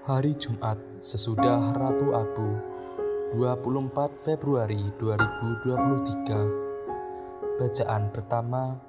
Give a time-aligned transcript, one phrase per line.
[0.00, 2.56] Hari Jumat sesudah Rabu Abu
[3.36, 8.80] 24 Februari 2023 Bacaan pertama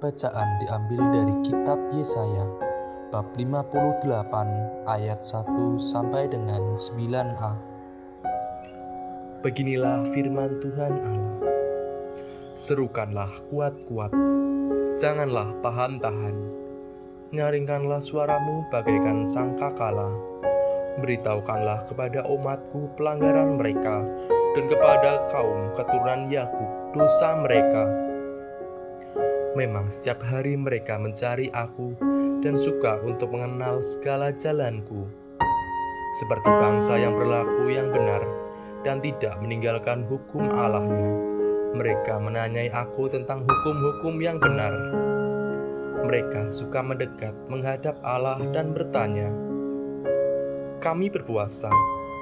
[0.00, 2.48] Bacaan diambil dari kitab Yesaya
[3.12, 4.08] bab 58
[4.88, 7.52] ayat 1 sampai dengan 9a
[9.44, 11.36] Beginilah firman Tuhan Allah.
[12.56, 14.16] Serukanlah kuat-kuat
[14.96, 16.64] Janganlah tahan-tahan
[17.36, 20.08] Nyaringkanlah suaramu bagaikan sangkakala
[21.04, 24.00] beritahukanlah kepada umatku pelanggaran mereka
[24.56, 27.84] dan kepada kaum keturunan Yakub dosa mereka.
[29.52, 31.92] Memang setiap hari mereka mencari aku
[32.40, 35.04] dan suka untuk mengenal segala jalanku.
[36.16, 38.24] Seperti bangsa yang berlaku yang benar
[38.80, 41.12] dan tidak meninggalkan hukum Allahnya.
[41.76, 44.72] Mereka menanyai aku tentang hukum-hukum yang benar.
[46.06, 49.26] Mereka suka mendekat menghadap Allah dan bertanya,
[50.78, 51.66] kami berpuasa,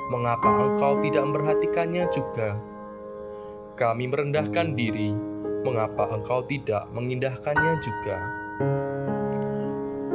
[0.09, 2.57] mengapa engkau tidak memperhatikannya juga?
[3.77, 5.13] Kami merendahkan diri,
[5.69, 8.17] mengapa engkau tidak mengindahkannya juga?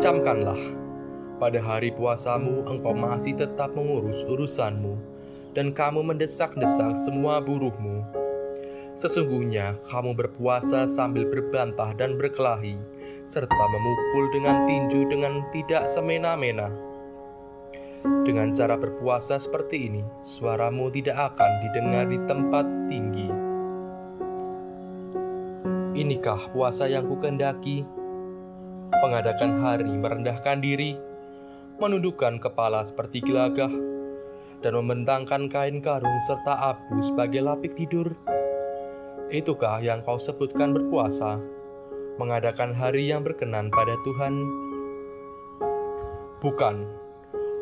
[0.02, 0.58] Camkanlah,
[1.38, 4.98] pada hari puasamu engkau masih tetap mengurus urusanmu,
[5.54, 8.02] dan kamu mendesak-desak semua buruhmu.
[8.98, 12.76] Sesungguhnya kamu berpuasa sambil berbantah dan berkelahi,
[13.30, 16.90] serta memukul dengan tinju dengan tidak semena-mena
[18.24, 23.28] dengan cara berpuasa seperti ini, suaramu tidak akan didengar di tempat tinggi.
[26.00, 27.84] Inikah puasa yang kukendaki?
[28.90, 30.96] Pengadakan hari merendahkan diri,
[31.76, 33.72] menundukkan kepala seperti gelagah,
[34.64, 38.16] dan membentangkan kain karung serta abu sebagai lapik tidur.
[39.30, 41.36] Itukah yang kau sebutkan berpuasa,
[42.20, 44.36] mengadakan hari yang berkenan pada Tuhan?
[46.44, 46.76] Bukan,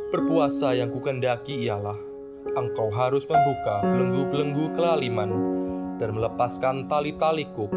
[0.08, 2.00] Berpuasa yang kukendaki ialah
[2.56, 5.32] engkau harus membuka belenggu-belenggu kelaliman
[6.00, 7.68] dan melepaskan tali-tali kuk,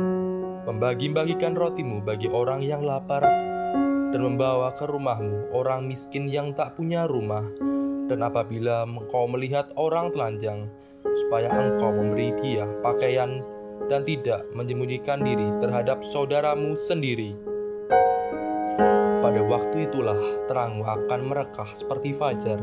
[0.63, 3.27] membagi-bagikan rotimu bagi orang yang lapar,
[4.15, 7.43] dan membawa ke rumahmu orang miskin yang tak punya rumah.
[8.07, 10.71] Dan apabila engkau melihat orang telanjang,
[11.03, 13.43] supaya engkau memberi dia pakaian
[13.89, 17.33] dan tidak menyembunyikan diri terhadap saudaramu sendiri
[19.31, 20.19] pada waktu itulah
[20.51, 22.59] terangmu akan merekah seperti fajar,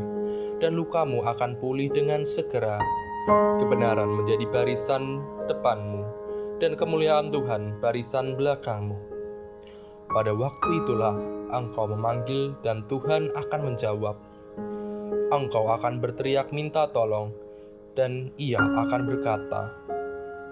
[0.60, 2.76] dan lukamu akan pulih dengan segera.
[3.56, 6.04] Kebenaran menjadi barisan depanmu,
[6.60, 9.00] dan kemuliaan Tuhan barisan belakangmu.
[10.12, 11.16] Pada waktu itulah
[11.56, 14.16] engkau memanggil, dan Tuhan akan menjawab.
[15.32, 17.32] Engkau akan berteriak minta tolong,
[17.96, 19.72] dan Ia akan berkata,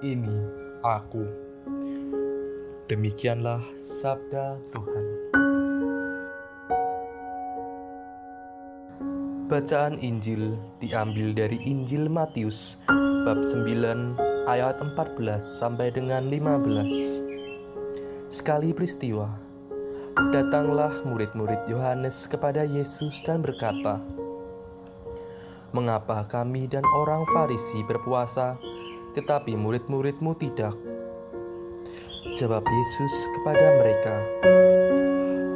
[0.04, 0.38] "Ini
[0.82, 1.24] Aku."
[2.86, 5.04] Demikianlah sabda Tuhan.
[9.46, 12.78] Bacaan Injil diambil dari Injil Matius
[13.22, 17.22] bab 9 ayat 14 sampai dengan 15.
[18.26, 19.30] Sekali peristiwa,
[20.34, 24.02] datanglah murid-murid Yohanes kepada Yesus dan berkata,
[25.70, 28.58] "Mengapa kami dan orang Farisi berpuasa,
[29.16, 30.76] tetapi murid-muridmu tidak?"
[32.36, 34.14] Jawab Yesus kepada mereka,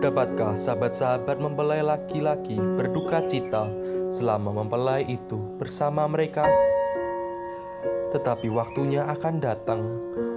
[0.01, 3.69] Dapatkah sahabat-sahabat mempelai laki-laki berduka cita
[4.09, 6.49] selama mempelai itu bersama mereka?
[8.09, 9.85] Tetapi waktunya akan datang,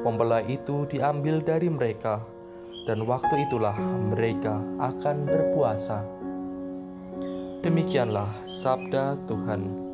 [0.04, 2.20] mempelai itu diambil dari mereka,
[2.84, 3.72] dan waktu itulah
[4.12, 6.04] mereka akan berpuasa.
[7.64, 9.93] Demikianlah sabda Tuhan.